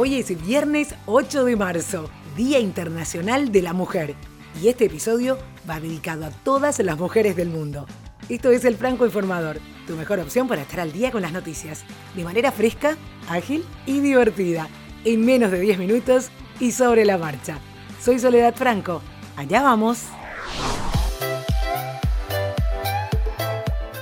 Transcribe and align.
Hoy 0.00 0.14
es 0.14 0.46
viernes 0.46 0.94
8 1.06 1.44
de 1.44 1.56
marzo, 1.56 2.08
Día 2.36 2.60
Internacional 2.60 3.50
de 3.50 3.62
la 3.62 3.72
Mujer, 3.72 4.14
y 4.62 4.68
este 4.68 4.84
episodio 4.84 5.36
va 5.68 5.80
dedicado 5.80 6.24
a 6.24 6.30
todas 6.30 6.78
las 6.78 6.96
mujeres 6.96 7.34
del 7.34 7.48
mundo. 7.48 7.84
Esto 8.28 8.52
es 8.52 8.64
el 8.64 8.76
Franco 8.76 9.06
Informador, 9.06 9.58
tu 9.88 9.96
mejor 9.96 10.20
opción 10.20 10.46
para 10.46 10.62
estar 10.62 10.78
al 10.78 10.92
día 10.92 11.10
con 11.10 11.20
las 11.20 11.32
noticias, 11.32 11.82
de 12.14 12.22
manera 12.22 12.52
fresca, 12.52 12.96
ágil 13.28 13.64
y 13.86 13.98
divertida, 13.98 14.68
en 15.04 15.26
menos 15.26 15.50
de 15.50 15.58
10 15.58 15.78
minutos 15.78 16.30
y 16.60 16.70
sobre 16.70 17.04
la 17.04 17.18
marcha. 17.18 17.58
Soy 18.00 18.20
Soledad 18.20 18.54
Franco, 18.54 19.02
allá 19.34 19.62
vamos. 19.62 20.04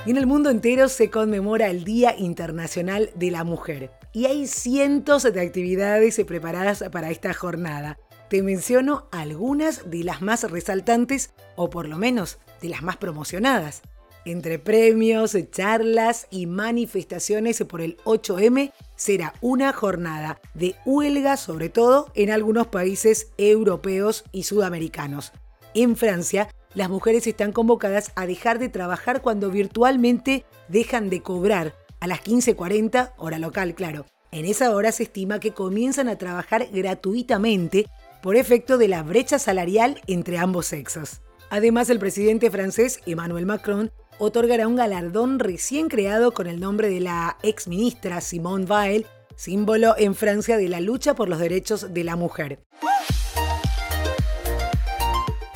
En 0.05 0.15
el 0.15 0.27
mundo 0.27 0.51
entero 0.51 0.89
se 0.89 1.09
conmemora 1.09 1.71
el 1.71 1.83
Día 1.83 2.13
Internacional 2.15 3.09
de 3.15 3.31
la 3.31 3.43
Mujer 3.43 3.96
y 4.17 4.25
hay 4.25 4.47
cientos 4.47 5.21
de 5.31 5.39
actividades 5.39 6.19
preparadas 6.25 6.83
para 6.91 7.11
esta 7.11 7.35
jornada. 7.35 7.99
Te 8.31 8.41
menciono 8.41 9.07
algunas 9.11 9.91
de 9.91 10.03
las 10.03 10.23
más 10.23 10.49
resaltantes 10.49 11.35
o 11.55 11.69
por 11.69 11.87
lo 11.87 11.99
menos 11.99 12.39
de 12.59 12.69
las 12.69 12.81
más 12.81 12.97
promocionadas. 12.97 13.83
Entre 14.25 14.57
premios, 14.57 15.37
charlas 15.51 16.25
y 16.31 16.47
manifestaciones 16.47 17.63
por 17.65 17.79
el 17.79 17.97
8M 18.05 18.73
será 18.95 19.35
una 19.39 19.71
jornada 19.71 20.41
de 20.55 20.73
huelga, 20.83 21.37
sobre 21.37 21.69
todo 21.69 22.11
en 22.15 22.31
algunos 22.31 22.65
países 22.65 23.27
europeos 23.37 24.23
y 24.31 24.45
sudamericanos. 24.45 25.31
En 25.75 25.95
Francia 25.95 26.49
las 26.73 26.89
mujeres 26.89 27.27
están 27.27 27.51
convocadas 27.51 28.13
a 28.15 28.25
dejar 28.25 28.57
de 28.57 28.69
trabajar 28.69 29.21
cuando 29.21 29.51
virtualmente 29.51 30.43
dejan 30.69 31.11
de 31.11 31.21
cobrar 31.21 31.75
a 31.99 32.07
las 32.07 32.23
15.40 32.23 33.13
hora 33.17 33.39
local, 33.39 33.75
claro. 33.75 34.05
En 34.31 34.45
esa 34.45 34.71
hora 34.71 34.91
se 34.91 35.03
estima 35.03 35.39
que 35.39 35.53
comienzan 35.53 36.09
a 36.09 36.17
trabajar 36.17 36.67
gratuitamente 36.71 37.87
por 38.21 38.35
efecto 38.35 38.77
de 38.77 38.87
la 38.87 39.03
brecha 39.03 39.39
salarial 39.39 40.01
entre 40.07 40.37
ambos 40.37 40.67
sexos. 40.67 41.21
Además, 41.49 41.89
el 41.89 41.99
presidente 41.99 42.51
francés 42.51 42.99
Emmanuel 43.05 43.45
Macron 43.45 43.91
otorgará 44.19 44.67
un 44.67 44.75
galardón 44.75 45.39
recién 45.39 45.87
creado 45.87 46.33
con 46.33 46.47
el 46.47 46.59
nombre 46.59 46.89
de 46.89 46.99
la 46.99 47.37
ex 47.41 47.67
ministra 47.67 48.19
Simone 48.19 48.65
Weil, 48.65 49.05
símbolo 49.35 49.95
en 49.97 50.15
Francia 50.15 50.57
de 50.57 50.67
la 50.67 50.81
lucha 50.81 51.13
por 51.15 51.29
los 51.29 51.39
derechos 51.39 51.93
de 51.93 52.03
la 52.03 52.15
mujer. 52.15 52.59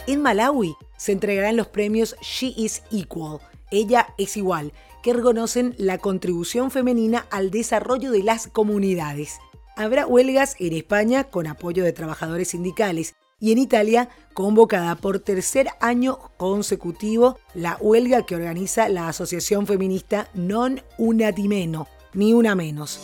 En 0.07 0.21
Malawi 0.21 0.75
se 0.97 1.11
entregarán 1.11 1.57
los 1.57 1.67
premios 1.67 2.15
She 2.21 2.53
is 2.55 2.83
Equal, 2.91 3.39
ella 3.71 4.13
es 4.17 4.37
igual, 4.37 4.73
que 5.01 5.13
reconocen 5.13 5.75
la 5.77 5.97
contribución 5.97 6.71
femenina 6.71 7.25
al 7.31 7.51
desarrollo 7.51 8.11
de 8.11 8.23
las 8.23 8.47
comunidades. 8.47 9.39
Habrá 9.75 10.05
huelgas 10.05 10.55
en 10.59 10.73
España 10.73 11.25
con 11.25 11.47
apoyo 11.47 11.83
de 11.83 11.93
trabajadores 11.93 12.49
sindicales 12.49 13.15
y 13.39 13.51
en 13.51 13.57
Italia, 13.57 14.09
convocada 14.33 14.95
por 14.95 15.19
tercer 15.19 15.67
año 15.79 16.19
consecutivo, 16.37 17.39
la 17.55 17.75
huelga 17.81 18.23
que 18.25 18.35
organiza 18.35 18.87
la 18.87 19.07
asociación 19.07 19.65
feminista 19.65 20.29
Non 20.35 20.83
Una 20.99 21.31
Di 21.31 21.47
Meno, 21.47 21.87
ni 22.13 22.33
una 22.33 22.53
menos. 22.53 23.01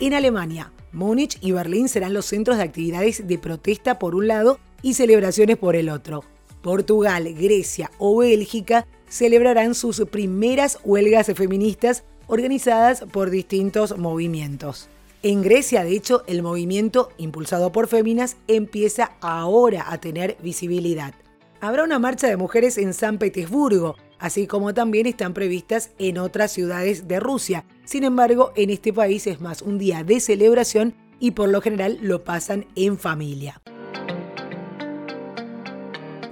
En 0.00 0.14
Alemania, 0.14 0.72
Múnich 0.92 1.38
y 1.40 1.52
Berlín 1.52 1.88
serán 1.88 2.14
los 2.14 2.26
centros 2.26 2.56
de 2.56 2.64
actividades 2.64 3.28
de 3.28 3.38
protesta 3.38 4.00
por 4.00 4.16
un 4.16 4.26
lado 4.26 4.58
y 4.82 4.94
celebraciones 4.94 5.56
por 5.56 5.76
el 5.76 5.88
otro. 5.88 6.24
Portugal, 6.62 7.32
Grecia 7.34 7.90
o 7.98 8.18
Bélgica 8.18 8.86
celebrarán 9.10 9.74
sus 9.74 10.00
primeras 10.10 10.78
huelgas 10.84 11.26
feministas 11.34 12.04
organizadas 12.28 13.04
por 13.12 13.28
distintos 13.28 13.98
movimientos. 13.98 14.88
En 15.22 15.42
Grecia, 15.42 15.84
de 15.84 15.94
hecho, 15.94 16.22
el 16.26 16.42
movimiento 16.42 17.10
impulsado 17.18 17.72
por 17.72 17.88
féminas 17.88 18.38
empieza 18.48 19.12
ahora 19.20 19.92
a 19.92 19.98
tener 19.98 20.38
visibilidad. 20.42 21.12
Habrá 21.60 21.84
una 21.84 21.98
marcha 21.98 22.26
de 22.26 22.38
mujeres 22.38 22.78
en 22.78 22.94
San 22.94 23.18
Petersburgo, 23.18 23.96
así 24.18 24.46
como 24.46 24.72
también 24.72 25.06
están 25.06 25.34
previstas 25.34 25.90
en 25.98 26.16
otras 26.16 26.52
ciudades 26.52 27.06
de 27.06 27.20
Rusia. 27.20 27.66
Sin 27.84 28.04
embargo, 28.04 28.52
en 28.56 28.70
este 28.70 28.94
país 28.94 29.26
es 29.26 29.42
más 29.42 29.60
un 29.60 29.76
día 29.76 30.02
de 30.04 30.20
celebración 30.20 30.94
y 31.18 31.32
por 31.32 31.50
lo 31.50 31.60
general 31.60 31.98
lo 32.00 32.24
pasan 32.24 32.66
en 32.76 32.96
familia. 32.96 33.60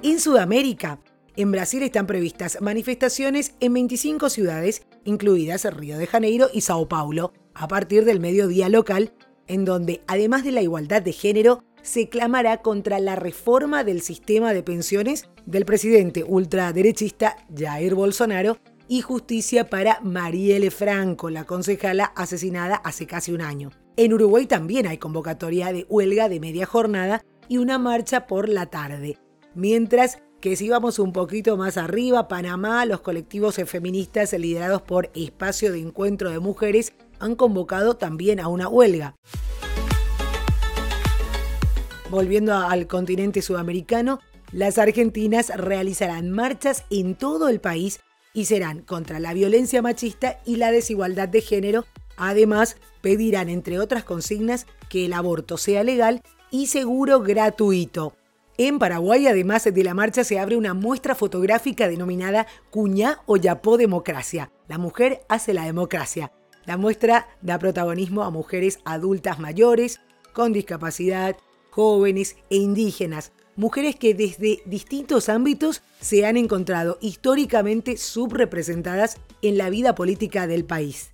En 0.01 0.19
Sudamérica, 0.19 0.99
en 1.41 1.53
Brasil 1.53 1.81
están 1.83 2.05
previstas 2.05 2.57
manifestaciones 2.59 3.55
en 3.61 3.73
25 3.73 4.29
ciudades, 4.29 4.85
incluidas 5.05 5.63
Río 5.73 5.97
de 5.97 6.05
Janeiro 6.05 6.49
y 6.53 6.59
Sao 6.59 6.89
Paulo, 6.89 7.31
a 7.53 7.69
partir 7.69 8.03
del 8.03 8.19
mediodía 8.19 8.67
local, 8.67 9.13
en 9.47 9.63
donde, 9.63 10.01
además 10.05 10.43
de 10.43 10.51
la 10.51 10.61
igualdad 10.61 11.01
de 11.01 11.13
género, 11.13 11.63
se 11.81 12.09
clamará 12.09 12.57
contra 12.57 12.99
la 12.99 13.15
reforma 13.15 13.85
del 13.85 14.01
sistema 14.01 14.53
de 14.53 14.63
pensiones 14.63 15.29
del 15.45 15.63
presidente 15.63 16.25
ultraderechista 16.25 17.37
Jair 17.57 17.95
Bolsonaro 17.95 18.57
y 18.89 18.99
justicia 18.99 19.69
para 19.69 20.01
Marielle 20.01 20.71
Franco, 20.71 21.29
la 21.29 21.45
concejala 21.45 22.11
asesinada 22.17 22.75
hace 22.75 23.07
casi 23.07 23.31
un 23.31 23.39
año. 23.39 23.71
En 23.95 24.13
Uruguay 24.13 24.45
también 24.45 24.87
hay 24.87 24.97
convocatoria 24.97 25.71
de 25.71 25.85
huelga 25.87 26.27
de 26.27 26.41
media 26.41 26.65
jornada 26.65 27.23
y 27.47 27.59
una 27.59 27.77
marcha 27.77 28.27
por 28.27 28.49
la 28.49 28.65
tarde. 28.65 29.17
Mientras 29.55 30.19
que 30.41 30.55
si 30.55 30.69
vamos 30.69 30.99
un 30.99 31.11
poquito 31.11 31.57
más 31.57 31.77
arriba, 31.77 32.27
Panamá, 32.27 32.85
los 32.85 33.01
colectivos 33.01 33.55
feministas 33.65 34.33
liderados 34.33 34.81
por 34.81 35.09
Espacio 35.13 35.71
de 35.71 35.79
Encuentro 35.79 36.31
de 36.31 36.39
Mujeres 36.39 36.93
han 37.19 37.35
convocado 37.35 37.97
también 37.97 38.39
a 38.39 38.47
una 38.47 38.69
huelga. 38.69 39.15
Volviendo 42.09 42.55
al 42.55 42.87
continente 42.87 43.41
sudamericano, 43.41 44.19
las 44.51 44.77
argentinas 44.77 45.51
realizarán 45.55 46.31
marchas 46.31 46.85
en 46.89 47.15
todo 47.15 47.49
el 47.49 47.59
país 47.59 47.99
y 48.33 48.45
serán 48.45 48.81
contra 48.81 49.19
la 49.19 49.33
violencia 49.33 49.81
machista 49.81 50.39
y 50.45 50.55
la 50.55 50.71
desigualdad 50.71 51.27
de 51.27 51.41
género. 51.41 51.85
Además, 52.17 52.77
pedirán, 53.01 53.49
entre 53.49 53.79
otras 53.79 54.03
consignas, 54.03 54.65
que 54.89 55.05
el 55.05 55.13
aborto 55.13 55.57
sea 55.57 55.83
legal 55.83 56.21
y 56.49 56.67
seguro 56.67 57.21
gratuito. 57.21 58.15
En 58.61 58.77
Paraguay, 58.77 59.25
además 59.25 59.63
de 59.63 59.83
la 59.85 59.93
marcha, 59.93 60.25
se 60.25 60.37
abre 60.37 60.57
una 60.57 60.73
muestra 60.73 61.15
fotográfica 61.15 61.87
denominada 61.87 62.45
Cuñá 62.71 63.21
o 63.25 63.37
Democracia. 63.37 64.51
La 64.67 64.77
mujer 64.77 65.21
hace 65.29 65.53
la 65.53 65.63
democracia. 65.63 66.33
La 66.65 66.75
muestra 66.75 67.29
da 67.41 67.57
protagonismo 67.57 68.23
a 68.23 68.31
mujeres 68.31 68.79
adultas 68.83 69.39
mayores, 69.39 70.01
con 70.33 70.51
discapacidad, 70.51 71.37
jóvenes 71.69 72.35
e 72.49 72.57
indígenas, 72.57 73.31
mujeres 73.55 73.95
que 73.95 74.13
desde 74.13 74.61
distintos 74.65 75.29
ámbitos 75.29 75.81
se 76.01 76.25
han 76.25 76.35
encontrado 76.35 76.97
históricamente 76.99 77.95
subrepresentadas 77.95 79.21
en 79.41 79.57
la 79.57 79.69
vida 79.69 79.95
política 79.95 80.47
del 80.47 80.65
país. 80.65 81.13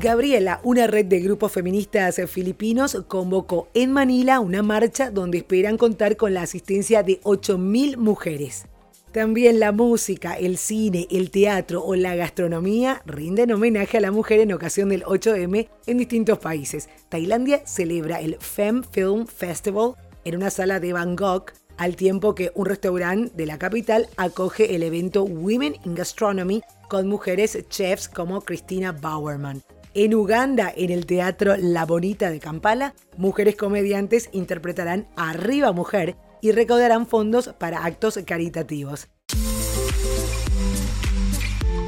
Gabriela, 0.00 0.60
una 0.64 0.86
red 0.86 1.06
de 1.06 1.20
grupos 1.20 1.52
feministas 1.52 2.20
filipinos, 2.26 2.96
convocó 3.06 3.68
en 3.74 3.92
Manila 3.92 4.40
una 4.40 4.62
marcha 4.62 5.10
donde 5.10 5.38
esperan 5.38 5.76
contar 5.76 6.16
con 6.16 6.34
la 6.34 6.42
asistencia 6.42 7.02
de 7.02 7.20
8.000 7.22 7.96
mujeres. 7.96 8.66
También 9.12 9.60
la 9.60 9.70
música, 9.70 10.34
el 10.34 10.58
cine, 10.58 11.06
el 11.10 11.30
teatro 11.30 11.84
o 11.84 11.94
la 11.94 12.16
gastronomía 12.16 13.02
rinden 13.06 13.52
homenaje 13.52 13.98
a 13.98 14.00
la 14.00 14.10
mujer 14.10 14.40
en 14.40 14.52
ocasión 14.52 14.88
del 14.88 15.04
8M 15.04 15.68
en 15.86 15.98
distintos 15.98 16.38
países. 16.38 16.88
Tailandia 17.08 17.64
celebra 17.64 18.20
el 18.20 18.36
Fem 18.40 18.82
Film 18.82 19.26
Festival 19.26 19.94
en 20.24 20.36
una 20.36 20.50
sala 20.50 20.80
de 20.80 20.92
Bangkok, 20.92 21.52
al 21.76 21.94
tiempo 21.94 22.34
que 22.34 22.50
un 22.56 22.66
restaurante 22.66 23.32
de 23.36 23.46
la 23.46 23.58
capital 23.58 24.08
acoge 24.16 24.74
el 24.74 24.82
evento 24.82 25.22
Women 25.22 25.76
in 25.84 25.94
Gastronomy 25.94 26.62
con 26.88 27.06
mujeres 27.06 27.56
chefs 27.68 28.08
como 28.08 28.40
Christina 28.40 28.90
Bowerman. 28.90 29.62
En 29.96 30.12
Uganda, 30.12 30.72
en 30.76 30.90
el 30.90 31.06
Teatro 31.06 31.54
La 31.56 31.86
Bonita 31.86 32.28
de 32.28 32.40
Kampala, 32.40 32.96
mujeres 33.16 33.54
comediantes 33.54 34.28
interpretarán 34.32 35.06
Arriba 35.14 35.70
Mujer 35.70 36.16
y 36.40 36.50
recaudarán 36.50 37.06
fondos 37.06 37.54
para 37.60 37.84
actos 37.84 38.18
caritativos. 38.26 39.06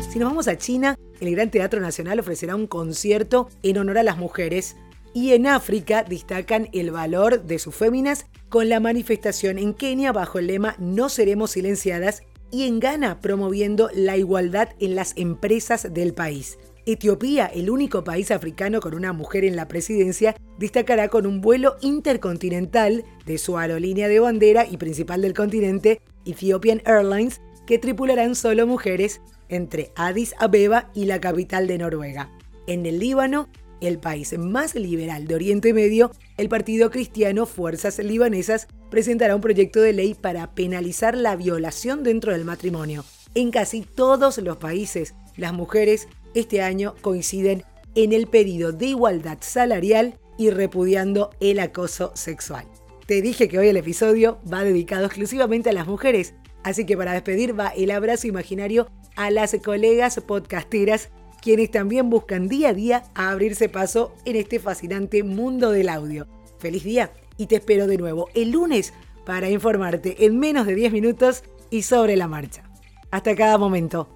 Si 0.08 0.20
nos 0.20 0.28
vamos 0.28 0.46
a 0.46 0.56
China, 0.56 0.96
el 1.20 1.32
Gran 1.32 1.50
Teatro 1.50 1.80
Nacional 1.80 2.20
ofrecerá 2.20 2.54
un 2.54 2.68
concierto 2.68 3.48
en 3.64 3.78
honor 3.78 3.98
a 3.98 4.04
las 4.04 4.18
mujeres 4.18 4.76
y 5.12 5.32
en 5.32 5.48
África 5.48 6.04
destacan 6.04 6.68
el 6.72 6.92
valor 6.92 7.42
de 7.42 7.58
sus 7.58 7.74
féminas 7.74 8.26
con 8.48 8.68
la 8.68 8.78
manifestación 8.78 9.58
en 9.58 9.74
Kenia 9.74 10.12
bajo 10.12 10.38
el 10.38 10.46
lema 10.46 10.76
No 10.78 11.08
seremos 11.08 11.50
silenciadas 11.50 12.22
y 12.52 12.68
en 12.68 12.78
Ghana 12.78 13.20
promoviendo 13.20 13.90
la 13.92 14.16
igualdad 14.16 14.68
en 14.78 14.94
las 14.94 15.12
empresas 15.16 15.92
del 15.92 16.14
país. 16.14 16.56
Etiopía, 16.88 17.46
el 17.46 17.68
único 17.68 18.04
país 18.04 18.30
africano 18.30 18.78
con 18.80 18.94
una 18.94 19.12
mujer 19.12 19.44
en 19.44 19.56
la 19.56 19.66
presidencia, 19.66 20.36
destacará 20.56 21.08
con 21.08 21.26
un 21.26 21.40
vuelo 21.40 21.76
intercontinental 21.80 23.04
de 23.26 23.38
su 23.38 23.58
aerolínea 23.58 24.06
de 24.06 24.20
bandera 24.20 24.64
y 24.64 24.76
principal 24.76 25.20
del 25.20 25.34
continente, 25.34 26.00
Ethiopian 26.24 26.82
Airlines, 26.86 27.40
que 27.66 27.80
tripularán 27.80 28.36
solo 28.36 28.68
mujeres 28.68 29.20
entre 29.48 29.90
Addis 29.96 30.36
Abeba 30.38 30.92
y 30.94 31.06
la 31.06 31.20
capital 31.20 31.66
de 31.66 31.78
Noruega. 31.78 32.30
En 32.68 32.86
el 32.86 33.00
Líbano, 33.00 33.48
el 33.80 33.98
país 33.98 34.38
más 34.38 34.76
liberal 34.76 35.26
de 35.26 35.34
Oriente 35.34 35.74
Medio, 35.74 36.12
el 36.36 36.48
Partido 36.48 36.92
Cristiano 36.92 37.46
Fuerzas 37.46 37.98
Libanesas 37.98 38.68
presentará 38.90 39.34
un 39.34 39.40
proyecto 39.40 39.80
de 39.80 39.92
ley 39.92 40.14
para 40.14 40.54
penalizar 40.54 41.16
la 41.16 41.34
violación 41.34 42.04
dentro 42.04 42.30
del 42.32 42.44
matrimonio. 42.44 43.04
En 43.34 43.50
casi 43.50 43.82
todos 43.82 44.38
los 44.38 44.56
países, 44.56 45.14
las 45.36 45.52
mujeres 45.52 46.08
este 46.36 46.62
año 46.62 46.94
coinciden 47.00 47.64
en 47.94 48.12
el 48.12 48.26
pedido 48.26 48.72
de 48.72 48.86
igualdad 48.86 49.38
salarial 49.40 50.18
y 50.38 50.50
repudiando 50.50 51.30
el 51.40 51.58
acoso 51.60 52.12
sexual. 52.14 52.66
Te 53.06 53.22
dije 53.22 53.48
que 53.48 53.58
hoy 53.58 53.68
el 53.68 53.76
episodio 53.76 54.38
va 54.52 54.64
dedicado 54.64 55.06
exclusivamente 55.06 55.70
a 55.70 55.72
las 55.72 55.86
mujeres, 55.86 56.34
así 56.62 56.84
que 56.84 56.96
para 56.96 57.12
despedir 57.12 57.58
va 57.58 57.68
el 57.68 57.90
abrazo 57.90 58.26
imaginario 58.26 58.88
a 59.16 59.30
las 59.30 59.56
colegas 59.64 60.20
podcasteras 60.20 61.08
quienes 61.40 61.70
también 61.70 62.10
buscan 62.10 62.48
día 62.48 62.70
a 62.70 62.74
día 62.74 63.04
abrirse 63.14 63.68
paso 63.68 64.12
en 64.24 64.36
este 64.36 64.58
fascinante 64.58 65.22
mundo 65.22 65.70
del 65.70 65.88
audio. 65.88 66.26
Feliz 66.58 66.84
día 66.84 67.12
y 67.36 67.46
te 67.46 67.56
espero 67.56 67.86
de 67.86 67.98
nuevo 67.98 68.28
el 68.34 68.50
lunes 68.50 68.92
para 69.24 69.48
informarte 69.48 70.24
en 70.26 70.38
menos 70.38 70.66
de 70.66 70.74
10 70.74 70.92
minutos 70.92 71.44
y 71.70 71.82
sobre 71.82 72.16
la 72.16 72.28
marcha. 72.28 72.64
Hasta 73.10 73.36
cada 73.36 73.58
momento. 73.58 74.15